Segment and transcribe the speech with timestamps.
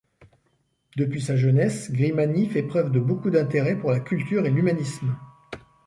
[0.97, 5.15] Depuis sa jeunesse Grimani fait preuve de beaucoup d'intérêt pour la culture et l'humanisme.